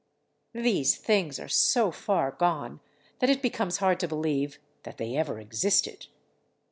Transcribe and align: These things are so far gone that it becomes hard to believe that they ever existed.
These 0.55 0.97
things 0.97 1.39
are 1.39 1.47
so 1.47 1.91
far 1.91 2.31
gone 2.31 2.79
that 3.19 3.29
it 3.29 3.39
becomes 3.39 3.77
hard 3.77 3.99
to 3.99 4.07
believe 4.07 4.57
that 4.81 4.97
they 4.97 5.15
ever 5.15 5.39
existed. 5.39 6.07